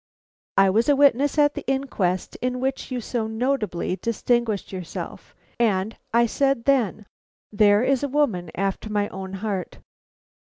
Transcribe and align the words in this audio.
I 0.57 0.71
was 0.71 0.89
a 0.89 0.95
witness 0.95 1.37
at 1.37 1.53
the 1.53 1.63
inquest 1.67 2.35
in 2.37 2.59
which 2.59 2.89
you 2.89 2.99
so 3.01 3.27
notably 3.27 3.97
distinguished 3.97 4.71
yourself, 4.73 5.35
and 5.59 5.95
I 6.11 6.25
said 6.25 6.65
then, 6.65 7.05
'There 7.51 7.83
is 7.83 8.01
a 8.01 8.07
woman 8.09 8.49
after 8.55 8.89
my 8.91 9.09
own 9.09 9.33
heart!' 9.45 9.77